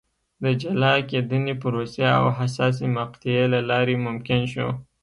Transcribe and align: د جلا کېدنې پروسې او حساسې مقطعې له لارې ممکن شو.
د 0.43 0.45
جلا 0.61 0.93
کېدنې 1.09 1.53
پروسې 1.61 2.03
او 2.17 2.25
حساسې 2.37 2.87
مقطعې 2.97 3.43
له 3.53 3.59
لارې 3.69 3.95
ممکن 4.05 4.41
شو. 4.53 4.67